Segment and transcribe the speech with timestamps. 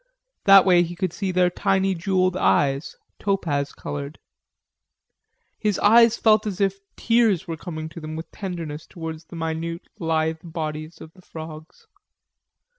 [0.45, 4.17] That way he could see their tiny jewelled eyes, topaz colored.
[5.59, 9.87] His eyes felt as if tears were coming to them with tenderness towards the minute
[9.99, 11.85] lithe bodies of the frogs.